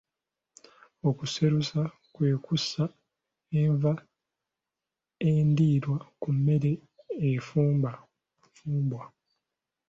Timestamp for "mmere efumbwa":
6.37-9.03